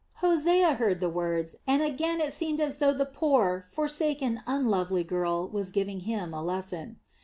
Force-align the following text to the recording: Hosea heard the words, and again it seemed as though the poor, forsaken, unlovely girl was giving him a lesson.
Hosea 0.15 0.73
heard 0.73 0.99
the 0.99 1.11
words, 1.11 1.57
and 1.67 1.83
again 1.83 2.19
it 2.21 2.33
seemed 2.33 2.59
as 2.59 2.79
though 2.79 2.91
the 2.91 3.05
poor, 3.05 3.65
forsaken, 3.69 4.41
unlovely 4.47 5.03
girl 5.03 5.47
was 5.47 5.69
giving 5.71 5.99
him 5.99 6.33
a 6.33 6.41
lesson. 6.41 6.97